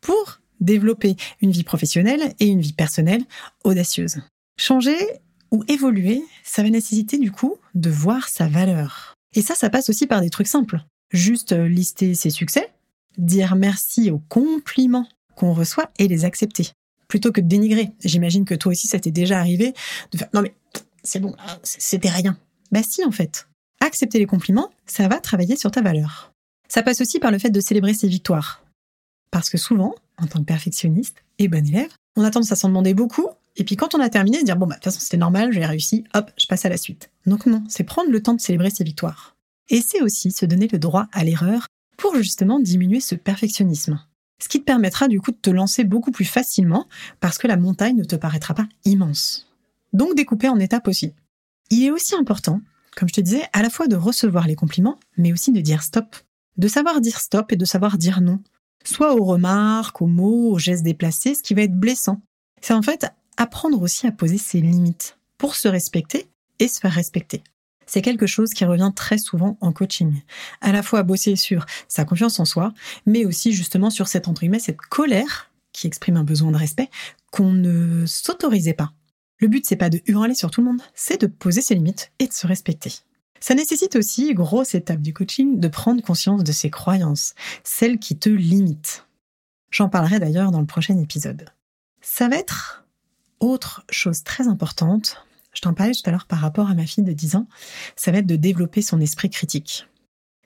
pour 0.00 0.40
développer 0.60 1.16
une 1.40 1.50
vie 1.50 1.64
professionnelle 1.64 2.34
et 2.40 2.46
une 2.46 2.60
vie 2.60 2.72
personnelle 2.72 3.24
audacieuse. 3.64 4.16
Changer 4.56 4.96
ou 5.52 5.62
évoluer, 5.68 6.24
ça 6.42 6.62
va 6.62 6.70
nécessiter 6.70 7.18
du 7.18 7.30
coup 7.30 7.56
de 7.74 7.90
voir 7.90 8.28
sa 8.28 8.48
valeur. 8.48 9.14
Et 9.34 9.42
ça, 9.42 9.54
ça 9.54 9.70
passe 9.70 9.88
aussi 9.88 10.06
par 10.06 10.20
des 10.20 10.30
trucs 10.30 10.48
simples. 10.48 10.80
Juste 11.12 11.52
lister 11.52 12.14
ses 12.14 12.30
succès, 12.30 12.72
dire 13.18 13.54
merci 13.54 14.10
aux 14.10 14.22
compliments 14.28 15.06
qu'on 15.36 15.52
reçoit 15.52 15.90
et 15.98 16.08
les 16.08 16.24
accepter. 16.24 16.70
Plutôt 17.06 17.30
que 17.32 17.40
de 17.40 17.46
dénigrer. 17.46 17.92
J'imagine 18.02 18.44
que 18.44 18.54
toi 18.54 18.72
aussi, 18.72 18.86
ça 18.86 18.98
t'est 18.98 19.10
déjà 19.10 19.38
arrivé 19.38 19.74
de 20.10 20.18
faire 20.18 20.28
non 20.32 20.40
mais 20.40 20.54
c'est 21.02 21.20
bon, 21.20 21.34
c'était 21.62 22.08
rien. 22.08 22.36
Bah 22.70 22.82
si, 22.82 23.04
en 23.04 23.10
fait. 23.10 23.48
Accepter 23.80 24.18
les 24.18 24.26
compliments, 24.26 24.70
ça 24.86 25.08
va 25.08 25.18
travailler 25.18 25.56
sur 25.56 25.70
ta 25.70 25.82
valeur. 25.82 26.32
Ça 26.68 26.82
passe 26.82 27.00
aussi 27.00 27.18
par 27.18 27.30
le 27.30 27.38
fait 27.38 27.50
de 27.50 27.60
célébrer 27.60 27.94
ses 27.94 28.08
victoires. 28.08 28.64
Parce 29.30 29.50
que 29.50 29.58
souvent, 29.58 29.94
en 30.18 30.26
tant 30.26 30.38
que 30.38 30.44
perfectionniste 30.44 31.16
et 31.38 31.48
bon 31.48 31.66
élève, 31.66 31.90
on 32.16 32.22
a 32.22 32.30
tendance 32.30 32.52
à 32.52 32.56
s'en 32.56 32.68
demander 32.68 32.94
beaucoup, 32.94 33.28
et 33.56 33.64
puis 33.64 33.76
quand 33.76 33.94
on 33.94 34.00
a 34.00 34.08
terminé, 34.08 34.42
dire 34.42 34.56
bon 34.56 34.66
bah 34.66 34.74
de 34.74 34.80
toute 34.80 34.84
façon 34.84 35.00
c'était 35.00 35.16
normal, 35.16 35.52
j'ai 35.52 35.64
réussi, 35.64 36.04
hop, 36.14 36.30
je 36.38 36.46
passe 36.46 36.64
à 36.64 36.68
la 36.68 36.76
suite. 36.76 37.10
Donc 37.26 37.46
non, 37.46 37.62
c'est 37.68 37.84
prendre 37.84 38.10
le 38.10 38.22
temps 38.22 38.34
de 38.34 38.40
célébrer 38.40 38.70
ses 38.70 38.84
victoires. 38.84 39.36
Et 39.68 39.82
c'est 39.82 40.02
aussi 40.02 40.30
se 40.30 40.46
donner 40.46 40.68
le 40.68 40.78
droit 40.78 41.08
à 41.12 41.24
l'erreur 41.24 41.66
pour 41.96 42.16
justement 42.16 42.60
diminuer 42.60 43.00
ce 43.00 43.14
perfectionnisme. 43.14 44.00
Ce 44.42 44.48
qui 44.48 44.60
te 44.60 44.64
permettra 44.64 45.06
du 45.06 45.20
coup 45.20 45.30
de 45.30 45.36
te 45.36 45.50
lancer 45.50 45.84
beaucoup 45.84 46.10
plus 46.10 46.24
facilement 46.24 46.88
parce 47.20 47.38
que 47.38 47.46
la 47.46 47.56
montagne 47.56 47.96
ne 47.96 48.04
te 48.04 48.16
paraîtra 48.16 48.54
pas 48.54 48.66
immense. 48.84 49.48
Donc 49.92 50.16
découper 50.16 50.48
en 50.48 50.58
étapes 50.58 50.88
aussi. 50.88 51.12
Il 51.70 51.84
est 51.84 51.90
aussi 51.90 52.14
important, 52.14 52.60
comme 52.96 53.08
je 53.08 53.14
te 53.14 53.20
disais, 53.20 53.44
à 53.52 53.62
la 53.62 53.70
fois 53.70 53.86
de 53.86 53.96
recevoir 53.96 54.46
les 54.46 54.56
compliments, 54.56 54.98
mais 55.16 55.32
aussi 55.32 55.52
de 55.52 55.60
dire 55.60 55.82
stop. 55.82 56.16
De 56.56 56.68
savoir 56.68 57.00
dire 57.00 57.20
stop 57.20 57.52
et 57.52 57.56
de 57.56 57.64
savoir 57.64 57.98
dire 57.98 58.20
non. 58.20 58.40
Soit 58.84 59.14
aux 59.14 59.24
remarques, 59.24 60.02
aux 60.02 60.06
mots, 60.06 60.50
aux 60.50 60.58
gestes 60.58 60.82
déplacés, 60.82 61.34
ce 61.34 61.42
qui 61.42 61.54
va 61.54 61.62
être 61.62 61.78
blessant. 61.78 62.20
C'est 62.60 62.74
en 62.74 62.82
fait 62.82 63.06
apprendre 63.36 63.80
aussi 63.80 64.06
à 64.06 64.12
poser 64.12 64.38
ses 64.38 64.60
limites 64.60 65.18
pour 65.38 65.56
se 65.56 65.68
respecter 65.68 66.28
et 66.58 66.68
se 66.68 66.80
faire 66.80 66.92
respecter. 66.92 67.42
C'est 67.86 68.02
quelque 68.02 68.26
chose 68.26 68.50
qui 68.50 68.64
revient 68.64 68.92
très 68.94 69.18
souvent 69.18 69.58
en 69.60 69.72
coaching. 69.72 70.22
À 70.60 70.72
la 70.72 70.82
fois 70.82 71.02
bosser 71.02 71.36
sur 71.36 71.66
sa 71.88 72.04
confiance 72.04 72.40
en 72.40 72.44
soi, 72.44 72.72
mais 73.06 73.24
aussi 73.24 73.52
justement 73.52 73.90
sur 73.90 74.08
cette, 74.08 74.28
entre 74.28 74.40
guillemets, 74.40 74.58
cette 74.58 74.78
colère 74.78 75.50
qui 75.72 75.86
exprime 75.86 76.16
un 76.16 76.24
besoin 76.24 76.50
de 76.50 76.56
respect 76.56 76.90
qu'on 77.30 77.52
ne 77.52 78.06
s'autorisait 78.06 78.74
pas. 78.74 78.92
Le 79.38 79.48
but, 79.48 79.66
c'est 79.66 79.76
pas 79.76 79.90
de 79.90 80.00
hurler 80.06 80.34
sur 80.34 80.50
tout 80.50 80.60
le 80.60 80.68
monde, 80.68 80.82
c'est 80.94 81.20
de 81.20 81.26
poser 81.26 81.62
ses 81.62 81.74
limites 81.74 82.12
et 82.18 82.28
de 82.28 82.32
se 82.32 82.46
respecter. 82.46 82.92
Ça 83.40 83.56
nécessite 83.56 83.96
aussi, 83.96 84.34
grosse 84.34 84.76
étape 84.76 85.00
du 85.00 85.12
coaching, 85.12 85.58
de 85.58 85.66
prendre 85.66 86.00
conscience 86.00 86.44
de 86.44 86.52
ses 86.52 86.70
croyances, 86.70 87.34
celles 87.64 87.98
qui 87.98 88.16
te 88.16 88.28
limitent. 88.28 89.04
J'en 89.70 89.88
parlerai 89.88 90.20
d'ailleurs 90.20 90.52
dans 90.52 90.60
le 90.60 90.66
prochain 90.66 90.96
épisode. 90.98 91.46
Ça 92.02 92.28
va 92.28 92.36
être 92.36 92.81
autre 93.42 93.84
chose 93.90 94.22
très 94.22 94.48
importante, 94.48 95.26
je 95.52 95.60
t'en 95.60 95.74
parlais 95.74 95.92
tout 95.92 96.02
à 96.06 96.10
l'heure 96.10 96.26
par 96.26 96.38
rapport 96.38 96.70
à 96.70 96.74
ma 96.74 96.86
fille 96.86 97.04
de 97.04 97.12
10 97.12 97.36
ans, 97.36 97.48
ça 97.96 98.12
va 98.12 98.18
être 98.18 98.26
de 98.26 98.36
développer 98.36 98.80
son 98.80 99.00
esprit 99.00 99.28
critique. 99.28 99.86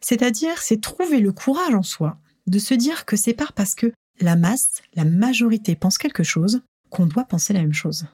C'est-à-dire, 0.00 0.58
c'est 0.58 0.80
trouver 0.80 1.20
le 1.20 1.32
courage 1.32 1.74
en 1.74 1.82
soi 1.82 2.18
de 2.46 2.58
se 2.58 2.74
dire 2.74 3.04
que 3.04 3.16
c'est 3.16 3.34
pas 3.34 3.48
parce 3.54 3.74
que 3.74 3.92
la 4.20 4.36
masse, 4.36 4.82
la 4.94 5.04
majorité 5.04 5.76
pense 5.76 5.98
quelque 5.98 6.22
chose 6.22 6.62
qu'on 6.90 7.06
doit 7.06 7.24
penser 7.24 7.52
la 7.52 7.60
même 7.60 7.74
chose. 7.74 8.06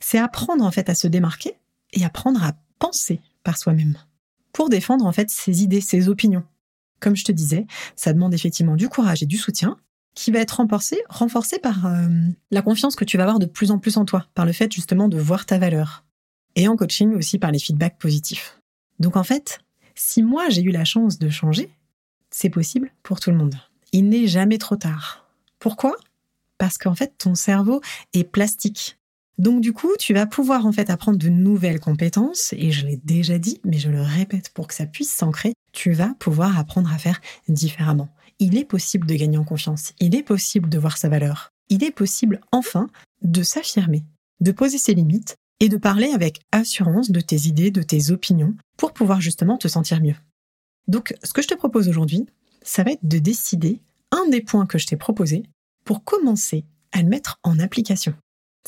C'est 0.00 0.18
apprendre 0.18 0.64
en 0.64 0.70
fait 0.70 0.88
à 0.88 0.94
se 0.94 1.08
démarquer 1.08 1.56
et 1.92 2.04
apprendre 2.04 2.42
à 2.44 2.52
penser 2.78 3.20
par 3.42 3.58
soi-même 3.58 3.98
pour 4.52 4.68
défendre 4.68 5.06
en 5.06 5.12
fait 5.12 5.30
ses 5.30 5.62
idées, 5.62 5.80
ses 5.80 6.08
opinions. 6.08 6.44
Comme 7.00 7.16
je 7.16 7.24
te 7.24 7.32
disais, 7.32 7.66
ça 7.96 8.12
demande 8.12 8.34
effectivement 8.34 8.76
du 8.76 8.88
courage 8.88 9.22
et 9.22 9.26
du 9.26 9.36
soutien 9.36 9.78
qui 10.14 10.30
va 10.30 10.40
être 10.40 10.58
renforcé, 10.58 11.02
renforcé 11.08 11.58
par 11.58 11.86
euh, 11.86 12.08
la 12.50 12.62
confiance 12.62 12.96
que 12.96 13.04
tu 13.04 13.16
vas 13.16 13.24
avoir 13.24 13.38
de 13.38 13.46
plus 13.46 13.70
en 13.70 13.78
plus 13.78 13.96
en 13.96 14.04
toi, 14.04 14.26
par 14.34 14.44
le 14.44 14.52
fait 14.52 14.70
justement 14.72 15.08
de 15.08 15.18
voir 15.18 15.46
ta 15.46 15.58
valeur. 15.58 16.04
Et 16.54 16.68
en 16.68 16.76
coaching 16.76 17.14
aussi 17.14 17.38
par 17.38 17.50
les 17.50 17.58
feedbacks 17.58 17.98
positifs. 17.98 18.60
Donc 18.98 19.16
en 19.16 19.24
fait, 19.24 19.60
si 19.94 20.22
moi 20.22 20.48
j'ai 20.48 20.62
eu 20.62 20.70
la 20.70 20.84
chance 20.84 21.18
de 21.18 21.28
changer, 21.28 21.70
c'est 22.30 22.50
possible 22.50 22.92
pour 23.02 23.20
tout 23.20 23.30
le 23.30 23.36
monde. 23.36 23.54
Il 23.92 24.08
n'est 24.08 24.26
jamais 24.26 24.58
trop 24.58 24.76
tard. 24.76 25.26
Pourquoi? 25.58 25.96
Parce 26.58 26.78
qu'en 26.78 26.94
fait, 26.94 27.14
ton 27.18 27.34
cerveau 27.34 27.80
est 28.12 28.24
plastique. 28.24 28.98
Donc 29.38 29.60
du 29.60 29.72
coup, 29.72 29.90
tu 29.98 30.14
vas 30.14 30.26
pouvoir 30.26 30.66
en 30.66 30.72
fait 30.72 30.90
apprendre 30.90 31.18
de 31.18 31.28
nouvelles 31.28 31.80
compétences, 31.80 32.52
et 32.52 32.70
je 32.70 32.86
l'ai 32.86 32.96
déjà 32.96 33.38
dit, 33.38 33.60
mais 33.64 33.78
je 33.78 33.90
le 33.90 34.02
répète 34.02 34.50
pour 34.50 34.66
que 34.66 34.74
ça 34.74 34.86
puisse 34.86 35.10
s'ancrer, 35.10 35.54
tu 35.72 35.92
vas 35.92 36.14
pouvoir 36.18 36.58
apprendre 36.58 36.92
à 36.92 36.98
faire 36.98 37.20
différemment. 37.48 38.08
Il 38.44 38.58
est 38.58 38.64
possible 38.64 39.06
de 39.06 39.14
gagner 39.14 39.38
en 39.38 39.44
confiance, 39.44 39.92
il 40.00 40.16
est 40.16 40.24
possible 40.24 40.68
de 40.68 40.76
voir 40.76 40.98
sa 40.98 41.08
valeur, 41.08 41.52
il 41.68 41.84
est 41.84 41.92
possible 41.92 42.40
enfin 42.50 42.88
de 43.22 43.44
s'affirmer, 43.44 44.02
de 44.40 44.50
poser 44.50 44.78
ses 44.78 44.94
limites 44.94 45.36
et 45.60 45.68
de 45.68 45.76
parler 45.76 46.10
avec 46.12 46.40
assurance 46.50 47.12
de 47.12 47.20
tes 47.20 47.46
idées, 47.46 47.70
de 47.70 47.82
tes 47.82 48.10
opinions, 48.10 48.56
pour 48.76 48.94
pouvoir 48.94 49.20
justement 49.20 49.58
te 49.58 49.68
sentir 49.68 50.02
mieux. 50.02 50.16
Donc 50.88 51.14
ce 51.22 51.32
que 51.32 51.40
je 51.40 51.46
te 51.46 51.54
propose 51.54 51.88
aujourd'hui, 51.88 52.26
ça 52.62 52.82
va 52.82 52.90
être 52.90 53.06
de 53.06 53.20
décider 53.20 53.80
un 54.10 54.28
des 54.28 54.40
points 54.40 54.66
que 54.66 54.76
je 54.76 54.88
t'ai 54.88 54.96
proposé 54.96 55.44
pour 55.84 56.02
commencer 56.02 56.64
à 56.90 57.00
le 57.00 57.08
mettre 57.08 57.38
en 57.44 57.60
application. 57.60 58.12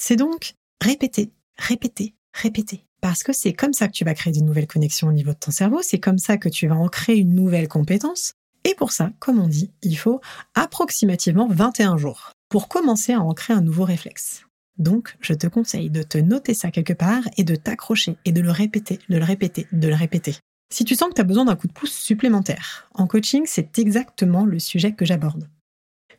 C'est 0.01 0.15
donc 0.15 0.55
répéter, 0.81 1.33
répéter, 1.59 2.15
répéter. 2.33 2.85
Parce 3.01 3.25
que 3.25 3.33
c'est 3.33 3.55
comme 3.55 3.73
ça 3.73 3.89
que 3.89 3.93
tu 3.95 4.05
vas 4.05 4.15
créer 4.15 4.33
des 4.33 4.41
nouvelles 4.41 4.69
connexions 4.69 5.09
au 5.09 5.13
niveau 5.13 5.33
de 5.33 5.39
ton 5.39 5.51
cerveau, 5.51 5.81
c'est 5.83 5.99
comme 5.99 6.19
ça 6.19 6.37
que 6.37 6.49
tu 6.49 6.69
vas 6.69 6.77
en 6.77 6.87
créer 6.87 7.17
une 7.17 7.35
nouvelle 7.35 7.67
compétence. 7.67 8.35
Et 8.65 8.75
pour 8.75 8.93
ça, 8.93 9.13
comme 9.19 9.39
on 9.39 9.49
dit, 9.49 9.71
il 9.83 9.97
faut 9.97 10.21
approximativement 10.55 11.49
21 11.49 11.97
jours 11.99 12.33
pour 12.49 12.69
commencer 12.69 13.13
à 13.13 13.21
en 13.21 13.35
créer 13.35 13.57
un 13.57 13.61
nouveau 13.61 13.85
réflexe. 13.85 14.45
Donc, 14.79 15.17
je 15.21 15.35
te 15.35 15.47
conseille 15.47 15.91
de 15.91 16.03
te 16.03 16.19
noter 16.19 16.55
ça 16.55 16.71
quelque 16.71 16.93
part 16.93 17.23
et 17.37 17.45
de 17.45 17.55
t'accrocher 17.55 18.17
et 18.25 18.33
de 18.33 18.41
le 18.41 18.51
répéter, 18.51 18.99
de 19.09 19.19
le 19.19 19.25
répéter, 19.25 19.67
de 19.73 19.89
le 19.89 19.95
répéter. 19.95 20.37
Si 20.73 20.85
tu 20.85 20.97
sens 20.97 21.11
que 21.11 21.15
tu 21.15 21.21
as 21.21 21.25
besoin 21.25 21.45
d'un 21.45 21.57
coup 21.57 21.69
de 21.69 21.73
pouce 21.73 21.93
supplémentaire, 21.93 22.89
en 22.95 23.07
coaching, 23.07 23.45
c'est 23.47 23.79
exactement 23.79 24.45
le 24.45 24.59
sujet 24.59 24.93
que 24.93 25.05
j'aborde. 25.05 25.49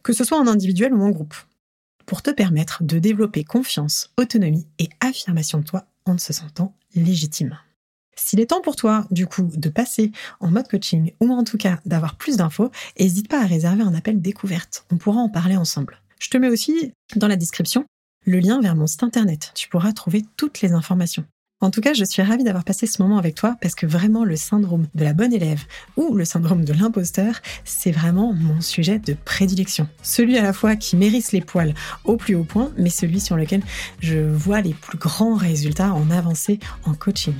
Que 0.03 0.13
ce 0.13 0.23
soit 0.23 0.39
en 0.39 0.47
individuel 0.47 0.93
ou 0.93 1.01
en 1.01 1.09
groupe 1.09 1.35
pour 2.05 2.21
te 2.21 2.29
permettre 2.29 2.83
de 2.83 2.99
développer 2.99 3.43
confiance, 3.43 4.11
autonomie 4.17 4.67
et 4.77 4.89
affirmation 4.99 5.59
de 5.59 5.65
toi 5.65 5.85
en 6.05 6.17
se 6.17 6.33
sentant 6.33 6.75
légitime. 6.93 7.57
S'il 8.17 8.39
est 8.39 8.47
temps 8.47 8.61
pour 8.61 8.75
toi, 8.75 9.05
du 9.11 9.27
coup, 9.27 9.49
de 9.55 9.69
passer 9.69 10.11
en 10.39 10.49
mode 10.49 10.67
coaching 10.67 11.11
ou 11.19 11.31
en 11.31 11.43
tout 11.43 11.57
cas 11.57 11.79
d'avoir 11.85 12.15
plus 12.15 12.37
d'infos, 12.37 12.71
n'hésite 12.99 13.27
pas 13.27 13.43
à 13.43 13.45
réserver 13.45 13.83
un 13.83 13.93
appel 13.93 14.21
découverte. 14.21 14.85
On 14.91 14.97
pourra 14.97 15.19
en 15.19 15.29
parler 15.29 15.57
ensemble. 15.57 15.99
Je 16.19 16.29
te 16.29 16.37
mets 16.37 16.49
aussi 16.49 16.93
dans 17.15 17.27
la 17.27 17.35
description 17.35 17.85
le 18.25 18.39
lien 18.39 18.61
vers 18.61 18.75
mon 18.75 18.87
site 18.87 19.03
internet. 19.03 19.51
Tu 19.53 19.69
pourras 19.69 19.93
trouver 19.93 20.23
toutes 20.37 20.61
les 20.61 20.71
informations. 20.71 21.25
En 21.61 21.71
tout 21.71 21.81
cas, 21.81 21.93
je 21.93 22.03
suis 22.03 22.21
ravie 22.21 22.43
d'avoir 22.43 22.63
passé 22.63 22.85
ce 22.85 23.01
moment 23.01 23.17
avec 23.17 23.35
toi 23.35 23.55
parce 23.61 23.75
que 23.75 23.85
vraiment 23.85 24.25
le 24.25 24.35
syndrome 24.35 24.87
de 24.93 25.03
la 25.03 25.13
bonne 25.13 25.33
élève 25.33 25.63
ou 25.95 26.13
le 26.13 26.25
syndrome 26.25 26.65
de 26.65 26.73
l'imposteur, 26.73 27.41
c'est 27.63 27.91
vraiment 27.91 28.33
mon 28.33 28.59
sujet 28.61 28.99
de 28.99 29.13
prédilection. 29.13 29.87
Celui 30.03 30.37
à 30.37 30.43
la 30.43 30.53
fois 30.53 30.75
qui 30.75 30.97
mérite 30.97 31.31
les 31.31 31.41
poils 31.41 31.73
au 32.03 32.17
plus 32.17 32.35
haut 32.35 32.43
point, 32.43 32.71
mais 32.77 32.89
celui 32.89 33.19
sur 33.19 33.37
lequel 33.37 33.61
je 33.99 34.19
vois 34.19 34.61
les 34.61 34.73
plus 34.73 34.97
grands 34.97 35.35
résultats 35.35 35.93
en 35.93 36.11
avancée 36.11 36.59
en 36.83 36.93
coaching. 36.93 37.35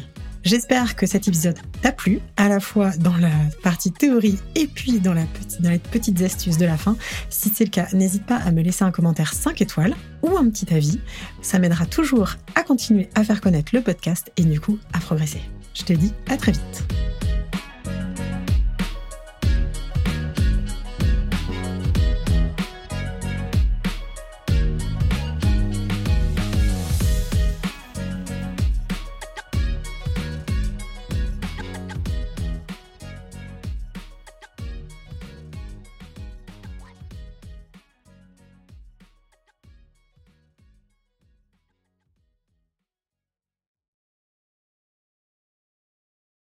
J'espère 0.46 0.96
que 0.96 1.08
cet 1.08 1.28
épisode 1.28 1.58
t'a 1.82 1.92
plu, 1.92 2.20
à 2.38 2.48
la 2.48 2.60
fois 2.60 2.92
dans 2.98 3.18
la 3.18 3.32
partie 3.64 3.92
théorie 3.92 4.38
et 4.54 4.68
puis 4.68 5.00
dans, 5.00 5.16
les 5.16 5.80
petites 5.80 6.22
astuces 6.22 6.60
de 6.60 6.68
la 6.68 6.78
fin. 6.78 6.96
Si 7.32 7.50
c'est 7.50 7.66
le 7.66 7.72
cas, 7.72 7.88
n'hésite 7.94 8.28
pas 8.28 8.36
à 8.36 8.52
me 8.52 8.62
laisser 8.62 8.84
un 8.84 8.92
commentaire 8.92 9.34
5 9.34 9.60
étoiles 9.64 9.96
ou 10.22 10.38
un 10.38 10.48
petit 10.52 10.72
avis. 10.72 11.00
Ça 11.42 11.58
m'aidera 11.58 11.88
toujours 11.88 12.36
à 12.54 12.62
continuer 12.62 13.10
à 13.16 13.24
faire 13.24 13.42
connaître 13.42 13.72
le 13.74 13.82
podcast 13.82 14.32
et 14.38 14.44
du 14.44 14.60
coup 14.60 14.78
à 14.94 15.00
progresser. 15.00 15.42
Je 15.74 15.82
te 15.82 15.94
dis 15.94 16.14
à 16.30 16.38
très 16.38 16.52
vite. 16.52 16.86